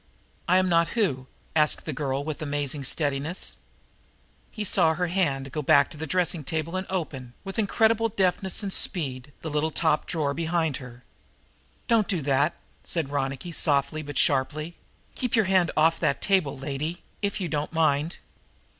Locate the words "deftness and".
8.09-8.73